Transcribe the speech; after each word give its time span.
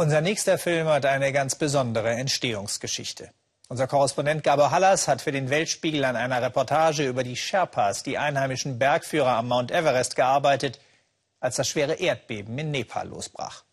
Unser 0.00 0.22
nächster 0.22 0.56
Film 0.56 0.88
hat 0.88 1.04
eine 1.04 1.30
ganz 1.30 1.56
besondere 1.56 2.08
Entstehungsgeschichte. 2.08 3.28
Unser 3.68 3.86
Korrespondent 3.86 4.42
Gabor 4.42 4.70
Hallas 4.70 5.08
hat 5.08 5.20
für 5.20 5.30
den 5.30 5.50
Weltspiegel 5.50 6.06
an 6.06 6.16
einer 6.16 6.40
Reportage 6.40 7.06
über 7.06 7.22
die 7.22 7.36
Sherpas, 7.36 8.02
die 8.02 8.16
einheimischen 8.16 8.78
Bergführer 8.78 9.36
am 9.36 9.48
Mount 9.48 9.70
Everest, 9.70 10.16
gearbeitet, 10.16 10.80
als 11.38 11.56
das 11.56 11.68
schwere 11.68 11.96
Erdbeben 11.96 12.56
in 12.56 12.70
Nepal 12.70 13.08
losbrach. 13.08 13.64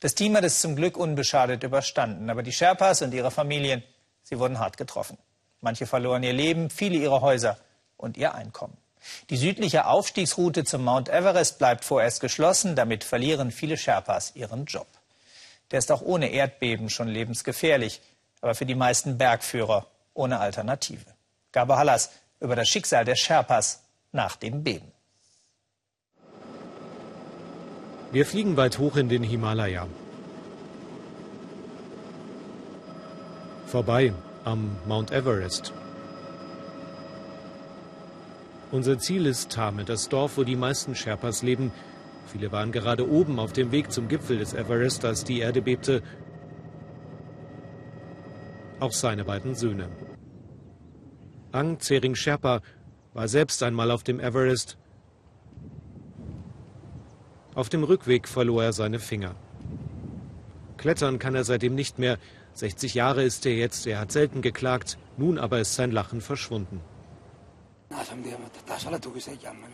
Das 0.00 0.16
Team 0.16 0.36
hat 0.36 0.42
es 0.42 0.60
zum 0.60 0.74
Glück 0.74 0.96
unbeschadet 0.96 1.62
überstanden, 1.62 2.30
aber 2.30 2.42
die 2.42 2.50
Sherpas 2.50 3.02
und 3.02 3.14
ihre 3.14 3.30
Familien, 3.30 3.84
sie 4.24 4.40
wurden 4.40 4.58
hart 4.58 4.78
getroffen. 4.78 5.18
Manche 5.60 5.86
verloren 5.86 6.24
ihr 6.24 6.32
Leben, 6.32 6.68
viele 6.68 6.96
ihre 6.96 7.20
Häuser 7.20 7.58
und 7.96 8.16
ihr 8.16 8.34
Einkommen. 8.34 8.76
Die 9.30 9.36
südliche 9.36 9.86
Aufstiegsroute 9.86 10.64
zum 10.64 10.82
Mount 10.82 11.08
Everest 11.08 11.60
bleibt 11.60 11.84
vorerst 11.84 12.20
geschlossen, 12.20 12.74
damit 12.74 13.04
verlieren 13.04 13.52
viele 13.52 13.76
Sherpas 13.76 14.32
ihren 14.34 14.64
Job. 14.64 14.88
Der 15.70 15.78
ist 15.78 15.90
auch 15.90 16.02
ohne 16.02 16.30
Erdbeben 16.30 16.90
schon 16.90 17.08
lebensgefährlich, 17.08 18.00
aber 18.40 18.54
für 18.54 18.66
die 18.66 18.74
meisten 18.74 19.18
Bergführer 19.18 19.86
ohne 20.14 20.38
Alternative. 20.38 21.04
Gabe 21.52 21.76
Hallas 21.76 22.10
über 22.40 22.56
das 22.56 22.68
Schicksal 22.68 23.04
der 23.04 23.16
Sherpas 23.16 23.82
nach 24.12 24.36
dem 24.36 24.62
Beben. 24.62 24.92
Wir 28.12 28.24
fliegen 28.24 28.56
weit 28.56 28.78
hoch 28.78 28.96
in 28.96 29.08
den 29.08 29.22
Himalaya. 29.22 29.86
Vorbei 33.66 34.12
am 34.44 34.76
Mount 34.86 35.10
Everest. 35.10 35.72
Unser 38.70 38.98
Ziel 38.98 39.26
ist 39.26 39.50
Tame, 39.50 39.84
das 39.84 40.08
Dorf, 40.08 40.36
wo 40.36 40.44
die 40.44 40.56
meisten 40.56 40.94
Sherpas 40.94 41.42
leben. 41.42 41.72
Viele 42.26 42.52
waren 42.52 42.72
gerade 42.72 43.08
oben 43.08 43.38
auf 43.38 43.52
dem 43.52 43.72
Weg 43.72 43.92
zum 43.92 44.08
Gipfel 44.08 44.38
des 44.38 44.52
Everest, 44.52 45.04
als 45.04 45.24
die 45.24 45.38
Erde 45.40 45.62
bebte. 45.62 46.02
Auch 48.80 48.92
seine 48.92 49.24
beiden 49.24 49.54
Söhne. 49.54 49.88
Ang 51.52 51.78
Tsering 51.78 52.14
Sherpa 52.14 52.60
war 53.14 53.28
selbst 53.28 53.62
einmal 53.62 53.90
auf 53.90 54.02
dem 54.02 54.20
Everest. 54.20 54.76
Auf 57.54 57.70
dem 57.70 57.84
Rückweg 57.84 58.28
verlor 58.28 58.64
er 58.64 58.72
seine 58.74 58.98
Finger. 58.98 59.34
Klettern 60.76 61.18
kann 61.18 61.34
er 61.34 61.44
seitdem 61.44 61.74
nicht 61.74 61.98
mehr. 61.98 62.18
60 62.52 62.94
Jahre 62.94 63.22
ist 63.22 63.46
er 63.46 63.54
jetzt, 63.54 63.86
er 63.86 64.00
hat 64.00 64.12
selten 64.12 64.42
geklagt, 64.42 64.98
nun 65.16 65.38
aber 65.38 65.60
ist 65.60 65.74
sein 65.74 65.92
Lachen 65.92 66.20
verschwunden. 66.20 66.80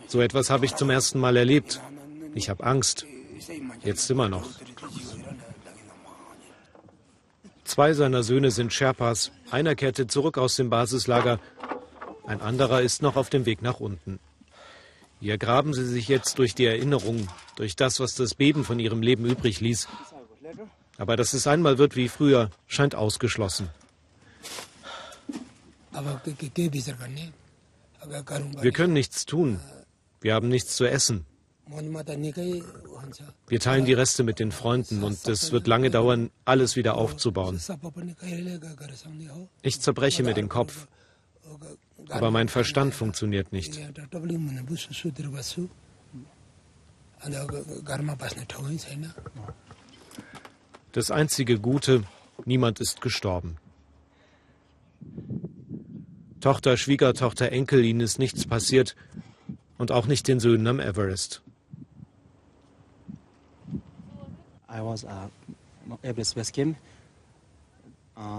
So 0.07 0.21
etwas 0.21 0.49
habe 0.49 0.65
ich 0.65 0.75
zum 0.75 0.89
ersten 0.89 1.19
Mal 1.19 1.35
erlebt. 1.35 1.81
Ich 2.35 2.49
habe 2.49 2.63
Angst. 2.63 3.05
Jetzt 3.83 4.09
immer 4.09 4.29
noch. 4.29 4.47
Zwei 7.63 7.93
seiner 7.93 8.23
Söhne 8.23 8.51
sind 8.51 8.73
Sherpas. 8.73 9.31
Einer 9.49 9.75
kehrte 9.75 10.07
zurück 10.07 10.37
aus 10.37 10.55
dem 10.55 10.69
Basislager. 10.69 11.39
Ein 12.25 12.41
anderer 12.41 12.81
ist 12.81 13.01
noch 13.01 13.15
auf 13.15 13.29
dem 13.29 13.45
Weg 13.45 13.61
nach 13.61 13.79
unten. 13.79 14.19
Hier 15.19 15.37
graben 15.37 15.73
sie 15.73 15.85
sich 15.85 16.07
jetzt 16.07 16.37
durch 16.39 16.53
die 16.53 16.65
Erinnerung, 16.65 17.27
durch 17.55 17.75
das, 17.75 17.99
was 17.99 18.15
das 18.15 18.35
Beben 18.35 18.65
von 18.65 18.79
ihrem 18.79 19.01
Leben 19.01 19.25
übrig 19.25 19.61
ließ. 19.61 19.87
Aber 20.97 21.15
dass 21.15 21.33
es 21.33 21.47
einmal 21.47 21.77
wird 21.77 21.95
wie 21.95 22.09
früher, 22.09 22.49
scheint 22.67 22.95
ausgeschlossen. 22.95 23.69
Wir 28.61 28.71
können 28.71 28.93
nichts 28.93 29.25
tun. 29.25 29.59
Wir 30.21 30.33
haben 30.33 30.49
nichts 30.49 30.75
zu 30.75 30.85
essen. 30.85 31.25
Wir 33.47 33.59
teilen 33.59 33.85
die 33.85 33.93
Reste 33.93 34.23
mit 34.23 34.39
den 34.39 34.51
Freunden 34.51 35.03
und 35.03 35.27
es 35.27 35.51
wird 35.51 35.67
lange 35.67 35.89
dauern, 35.89 36.29
alles 36.45 36.75
wieder 36.75 36.95
aufzubauen. 36.95 37.59
Ich 39.61 39.79
zerbreche 39.79 40.23
mir 40.23 40.33
den 40.33 40.49
Kopf, 40.49 40.87
aber 42.09 42.31
mein 42.31 42.49
Verstand 42.49 42.93
funktioniert 42.93 43.53
nicht. 43.53 43.79
Das 50.91 51.11
einzige 51.11 51.59
Gute, 51.59 52.03
niemand 52.45 52.79
ist 52.81 53.01
gestorben. 53.01 53.57
Tochter, 56.41 56.75
Schwiegertochter, 56.75 57.53
Enkel, 57.53 57.85
ihnen 57.85 58.01
ist 58.01 58.19
nichts 58.19 58.45
passiert 58.45 58.97
und 59.77 59.91
auch 59.91 60.07
nicht 60.07 60.27
den 60.27 60.41
Söhnen 60.41 60.67
am 60.67 60.79
Everest. 60.81 61.41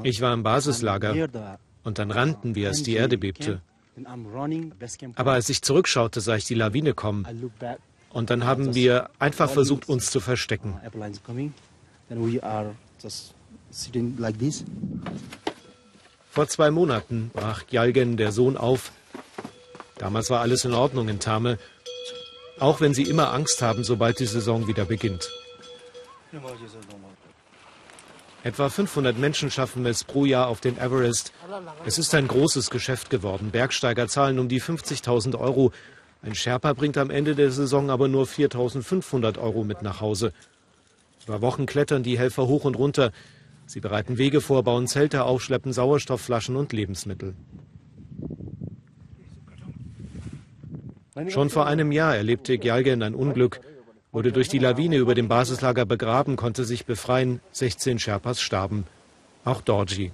Ich 0.03 0.21
war 0.21 0.33
im 0.33 0.43
Basislager 0.43 1.29
und 1.83 1.99
dann 1.99 2.11
rannten 2.11 2.55
wir, 2.55 2.69
als 2.69 2.83
die 2.83 2.95
Erde 2.95 3.19
bebte. 3.19 3.61
Aber 5.17 5.33
als 5.33 5.49
ich 5.49 5.63
zurückschaute, 5.63 6.21
sah 6.21 6.37
ich 6.37 6.45
die 6.45 6.55
Lawine 6.55 6.95
kommen. 6.95 7.27
Und 8.11 8.31
dann 8.31 8.45
haben 8.45 8.75
wir 8.75 9.11
einfach 9.19 9.51
versucht, 9.51 9.89
uns 9.89 10.11
zu 10.11 10.21
verstecken. 10.21 10.81
Vor 16.31 16.49
zwei 16.49 16.71
Monaten 16.71 17.31
brach 17.33 17.65
Jalgen, 17.71 18.17
der 18.17 18.33
Sohn, 18.33 18.57
auf. 18.57 18.93
Damals 19.99 20.31
war 20.31 20.41
alles 20.41 20.65
in 20.65 20.75
Ordnung 20.75 21.09
in 21.09 21.21
Tame, 21.21 21.59
auch 22.59 22.81
wenn 22.81 22.95
sie 22.95 23.05
immer 23.05 23.33
Angst 23.33 23.63
haben, 23.63 23.85
sobald 23.85 24.19
die 24.19 24.27
Saison 24.27 24.67
wieder 24.67 24.85
beginnt. 24.85 25.31
Etwa 28.43 28.69
500 28.69 29.19
Menschen 29.19 29.51
schaffen 29.51 29.87
es 29.87 30.05
pro 30.05 30.27
Jahr 30.27 30.49
auf 30.49 30.61
den 30.61 30.77
Everest. 30.79 31.33
Es 31.87 31.99
ist 31.99 32.15
ein 32.15 32.29
großes 32.29 32.69
Geschäft 32.71 33.09
geworden. 33.09 33.51
Bergsteiger 33.51 34.07
zahlen 34.07 34.39
um 34.39 34.49
die 34.49 34.61
50.000 34.61 35.39
Euro. 35.39 35.73
Ein 36.23 36.35
Sherpa 36.35 36.75
bringt 36.75 36.99
am 36.99 37.11
Ende 37.11 37.35
der 37.35 37.51
Saison 37.51 37.91
aber 37.91 38.09
nur 38.09 38.27
4.500 38.27 39.39
Euro 39.39 39.65
mit 39.65 39.81
nach 39.83 40.01
Hause. 40.01 40.33
Über 41.27 41.41
Wochen 41.41 41.65
klettern 41.65 42.03
die 42.03 42.19
Helfer 42.19 42.47
hoch 42.47 42.65
und 42.65 42.77
runter. 42.77 43.13
Sie 43.67 43.81
bereiten 43.81 44.19
Wege 44.19 44.43
vor, 44.43 44.63
bauen 44.63 44.87
Zelte 44.89 45.25
auf, 45.25 45.43
schleppen 45.43 45.73
Sauerstoffflaschen 45.73 46.57
und 46.57 46.73
Lebensmittel. 46.75 47.35
Schon 51.29 51.49
vor 51.49 51.67
einem 51.67 51.93
Jahr 51.93 52.17
erlebte 52.17 52.59
Gyalgen 52.59 53.03
ein 53.03 53.15
Unglück, 53.15 53.61
wurde 54.15 54.31
durch 54.31 54.49
die 54.49 54.61
Lawine 54.61 54.97
über 54.97 55.17
dem 55.17 55.27
Basislager 55.27 55.85
begraben, 55.85 56.37
konnte 56.37 56.65
sich 56.65 56.87
befreien. 56.87 57.41
16 57.51 57.99
Sherpas 57.99 58.41
starben. 58.41 58.87
Auch 59.45 59.61
Dorji. 59.61 60.13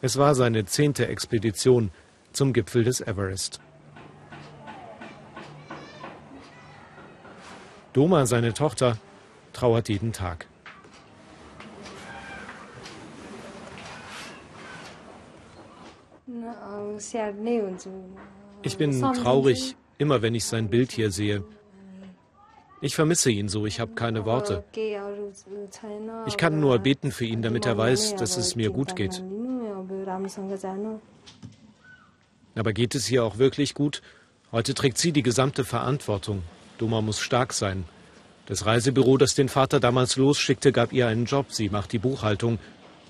Es 0.00 0.16
war 0.16 0.36
seine 0.36 0.64
zehnte 0.66 1.08
Expedition 1.08 1.90
zum 2.32 2.52
Gipfel 2.52 2.84
des 2.84 3.00
Everest. 3.00 3.60
Doma, 7.92 8.24
seine 8.26 8.54
Tochter, 8.54 8.98
trauert 9.52 9.88
jeden 9.88 10.12
Tag. 10.12 10.46
Ich 18.62 18.78
bin 18.78 19.02
traurig, 19.02 19.74
immer 19.98 20.22
wenn 20.22 20.36
ich 20.36 20.44
sein 20.44 20.70
Bild 20.70 20.92
hier 20.92 21.10
sehe. 21.10 21.42
Ich 22.80 22.94
vermisse 22.94 23.30
ihn 23.30 23.48
so, 23.48 23.66
ich 23.66 23.80
habe 23.80 23.94
keine 23.94 24.24
Worte. 24.24 24.64
Ich 26.26 26.36
kann 26.36 26.60
nur 26.60 26.78
beten 26.78 27.10
für 27.10 27.24
ihn, 27.24 27.42
damit 27.42 27.66
er 27.66 27.76
weiß, 27.76 28.16
dass 28.16 28.36
es 28.36 28.54
mir 28.54 28.70
gut 28.70 28.94
geht. 28.94 29.22
Aber 32.54 32.72
geht 32.72 32.94
es 32.94 33.06
hier 33.06 33.24
auch 33.24 33.38
wirklich 33.38 33.74
gut? 33.74 34.02
Heute 34.52 34.74
trägt 34.74 34.98
sie 34.98 35.12
die 35.12 35.22
gesamte 35.22 35.64
Verantwortung. 35.64 36.42
Doma 36.78 37.00
muss 37.00 37.20
stark 37.20 37.52
sein. 37.52 37.84
Das 38.46 38.64
Reisebüro, 38.64 39.16
das 39.16 39.34
den 39.34 39.48
Vater 39.48 39.78
damals 39.80 40.16
losschickte, 40.16 40.72
gab 40.72 40.92
ihr 40.92 41.06
einen 41.06 41.26
Job. 41.26 41.46
Sie 41.50 41.68
macht 41.68 41.92
die 41.92 41.98
Buchhaltung. 41.98 42.58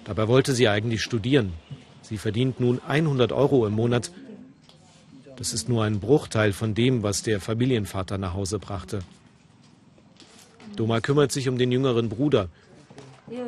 Dabei 0.05 0.27
wollte 0.29 0.55
sie 0.55 0.69
eigentlich 0.69 1.03
studieren. 1.03 1.53
Sie 2.03 2.17
verdient 2.17 2.59
nun 2.59 2.81
100 2.87 3.33
Euro 3.33 3.67
im 3.67 3.75
Monat. 3.75 4.11
Das 5.37 5.53
ist 5.53 5.69
nur 5.69 5.85
ein 5.85 6.01
Bruchteil 6.01 6.53
von 6.53 6.75
dem, 6.75 7.03
was 7.03 7.23
der 7.23 7.41
Familienvater 7.41 8.19
nach 8.19 8.35
Hause 8.35 8.59
brachte. 8.59 9.01
Doma 10.79 11.01
kümmert 11.01 11.33
sich 11.33 11.49
um 11.49 11.59
den 11.59 11.73
jüngeren 11.73 12.09
Bruder. 12.09 12.49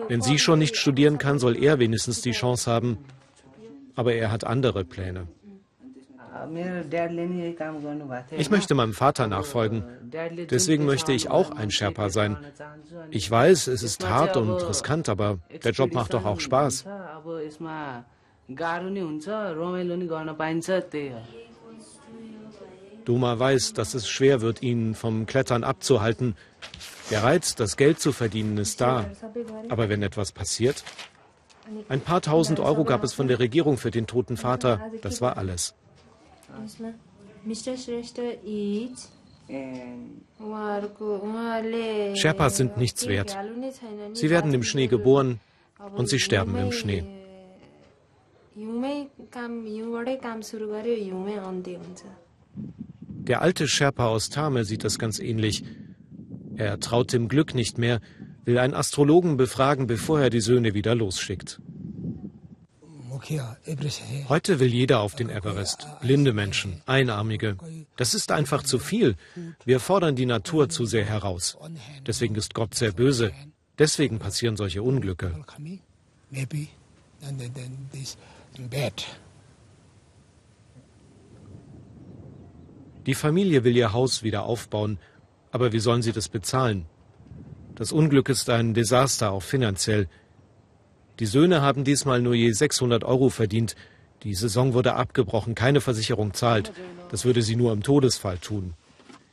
Wenn 0.09 0.21
sie 0.21 0.39
schon 0.39 0.59
nicht 0.59 0.77
studieren 0.77 1.19
kann, 1.19 1.39
soll 1.39 1.57
er 1.57 1.79
wenigstens 1.79 2.23
die 2.23 2.33
Chance 2.33 2.71
haben. 2.71 2.99
Aber 3.95 4.13
er 4.15 4.33
hat 4.33 4.45
andere 4.45 4.85
Pläne. 4.85 5.29
Ich 8.37 8.51
möchte 8.51 8.75
meinem 8.75 8.95
Vater 8.95 9.27
nachfolgen. 9.29 9.85
Deswegen 10.51 10.87
möchte 10.87 11.13
ich 11.13 11.31
auch 11.31 11.51
ein 11.53 11.71
Sherpa 11.71 12.09
sein. 12.09 12.37
Ich 13.11 13.31
weiß, 13.31 13.69
es 13.69 13.83
ist 13.83 14.09
hart 14.09 14.37
und 14.37 14.69
riskant, 14.69 15.09
aber 15.09 15.39
der 15.63 15.73
Job 15.73 15.93
macht 15.93 16.15
doch 16.15 16.25
auch 16.25 16.41
Spaß. 16.41 16.85
Duma 23.05 23.39
weiß, 23.39 23.73
dass 23.75 23.95
es 23.95 24.09
schwer 24.09 24.41
wird, 24.41 24.63
ihn 24.63 24.95
vom 24.95 25.27
Klettern 25.27 25.65
abzuhalten. 25.65 26.37
Der 27.11 27.23
Reiz, 27.25 27.55
das 27.55 27.77
Geld 27.77 28.01
zu 28.01 28.13
verdienen, 28.13 28.57
ist 28.59 28.81
da. 28.81 29.11
Aber 29.69 29.89
wenn 29.89 30.03
etwas 30.03 30.33
passiert? 30.33 30.85
Ein 31.89 32.01
paar 32.01 32.21
tausend 32.21 32.61
Euro 32.61 32.85
gab 32.85 33.05
es 33.05 33.13
von 33.13 33.29
der 33.29 33.39
Regierung 33.39 33.77
für 33.77 33.91
den 33.91 34.07
toten 34.07 34.37
Vater. 34.37 34.81
Das 35.03 35.21
war 35.21 35.37
alles. 35.37 35.75
Sherpas 42.15 42.57
sind 42.57 42.77
nichts 42.77 43.07
wert. 43.07 43.37
Sie 44.13 44.31
werden 44.31 44.55
im 44.55 44.63
Schnee 44.63 44.87
geboren 44.87 45.41
und 45.97 46.09
sie 46.09 46.21
sterben 46.21 46.57
im 46.57 46.73
Schnee. 46.73 47.05
Der 53.07 53.43
alte 53.43 53.69
Sherpa 53.69 54.09
aus 54.09 54.29
Tame 54.29 54.65
sieht 54.65 54.85
das 54.85 54.99
ganz 54.99 55.19
ähnlich. 55.19 55.65
Er 56.61 56.79
traut 56.79 57.15
dem 57.15 57.29
Glück 57.29 57.55
nicht 57.55 57.79
mehr, 57.79 58.03
will 58.45 58.59
einen 58.59 58.75
Astrologen 58.75 59.39
befragen, 59.39 59.87
bevor 59.87 60.21
er 60.21 60.29
die 60.29 60.43
Söhne 60.43 60.75
wieder 60.75 60.95
losschickt. 60.95 61.59
Heute 64.29 64.61
will 64.61 64.69
jeder 64.69 65.01
auf 65.01 65.15
den 65.15 65.31
Everest. 65.31 65.87
Blinde 66.03 66.35
Menschen, 66.35 66.83
Einarmige. 66.85 67.57
Das 67.97 68.13
ist 68.13 68.31
einfach 68.31 68.63
zu 68.63 68.79
viel. 68.79 69.17
Wir 69.65 69.81
fordern 69.81 70.17
die 70.17 70.27
Natur 70.27 70.69
zu 70.69 70.85
sehr 70.85 71.07
heraus. 71.07 71.57
Deswegen 72.07 72.35
ist 72.35 72.53
Gott 72.53 72.75
sehr 72.75 72.93
böse. 72.93 73.33
Deswegen 73.79 74.19
passieren 74.19 74.59
solche 74.59 74.83
Unglücke. 74.83 75.35
Die 83.07 83.15
Familie 83.15 83.65
will 83.65 83.77
ihr 83.77 83.93
Haus 83.95 84.23
wieder 84.23 84.43
aufbauen, 84.43 84.99
aber 85.51 85.73
wie 85.73 85.79
sollen 85.79 86.03
sie 86.03 86.13
das 86.13 86.29
bezahlen? 86.29 86.87
Das 87.75 87.93
Unglück 87.93 88.29
ist 88.29 88.51
ein 88.51 88.75
Desaster, 88.75 89.33
auch 89.33 89.43
finanziell. 89.43 90.09
Die 91.19 91.27
Söhne 91.27 91.63
haben 91.63 91.85
diesmal 91.85 92.23
nur 92.23 92.35
je 92.35 92.53
600 92.53 93.05
Euro 93.05 93.31
verdient. 93.31 93.77
Die 94.23 94.35
Saison 94.35 94.75
wurde 94.75 94.95
abgebrochen, 94.95 95.55
keine 95.55 95.81
Versicherung 95.81 96.35
zahlt. 96.35 96.73
Das 97.11 97.25
würde 97.25 97.43
sie 97.43 97.57
nur 97.57 97.73
im 97.73 97.83
Todesfall 97.83 98.39
tun. 98.39 98.75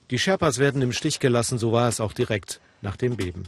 Die 0.09 0.19
Sherpas 0.19 0.59
werden 0.59 0.81
im 0.81 0.93
Stich 0.93 1.19
gelassen, 1.19 1.57
so 1.57 1.71
war 1.71 1.89
es 1.89 1.99
auch 1.99 2.13
direkt 2.13 2.61
nach 2.81 2.95
dem 2.95 3.17
Beben. 3.17 3.43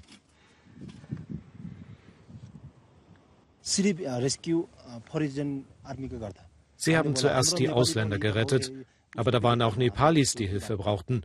Sie 6.75 6.97
haben 6.97 7.15
zuerst 7.15 7.59
die 7.59 7.69
Ausländer 7.69 8.19
gerettet, 8.19 8.71
aber 9.15 9.31
da 9.31 9.43
waren 9.43 9.61
auch 9.61 9.75
Nepalis, 9.75 10.33
die 10.33 10.47
Hilfe 10.47 10.77
brauchten. 10.77 11.23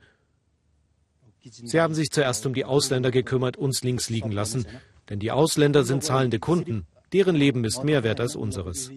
Sie 1.51 1.81
haben 1.81 1.95
sich 1.95 2.11
zuerst 2.11 2.47
um 2.47 2.55
die 2.55 2.65
Ausländer 2.65 3.11
gekümmert, 3.11 3.57
uns 3.57 3.83
links 3.83 4.09
liegen 4.09 4.33
lassen, 4.33 4.67
denn 5.11 5.19
die 5.19 5.31
Ausländer 5.31 5.85
sind 5.85 6.03
zahlende 6.03 6.39
Kunden. 6.39 6.87
Deren 7.13 7.37
Leben 7.37 7.65
ist 7.65 7.85
mehr 7.85 8.03
wert 8.03 8.21
als 8.21 8.35
unseres. 8.35 8.91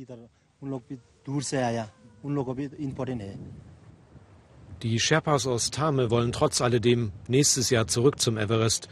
Die 4.84 5.00
Sherpas 5.00 5.48
aus 5.48 5.72
Tame 5.72 6.10
wollen 6.10 6.32
trotz 6.32 6.62
alledem 6.62 7.12
nächstes 7.28 7.70
Jahr 7.70 7.88
zurück 7.88 8.20
zum 8.20 8.38
Everest. 8.38 8.88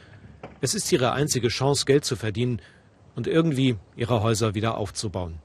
Es 0.61 0.73
ist 0.73 0.91
ihre 0.91 1.11
einzige 1.13 1.47
Chance, 1.47 1.85
Geld 1.85 2.05
zu 2.05 2.15
verdienen 2.15 2.61
und 3.15 3.27
irgendwie 3.27 3.77
ihre 3.95 4.21
Häuser 4.21 4.55
wieder 4.55 4.77
aufzubauen. 4.77 5.39